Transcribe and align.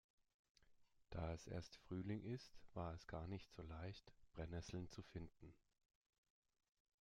Da 1.11 1.31
es 1.31 1.45
erst 1.45 1.75
Frühling 1.77 2.23
ist, 2.23 2.57
war 2.73 2.91
es 2.95 3.05
gar 3.05 3.27
nicht 3.27 3.51
so 3.51 3.61
leicht, 3.61 4.11
Brennesseln 4.33 4.89
zu 4.89 5.03
finden. 5.03 5.53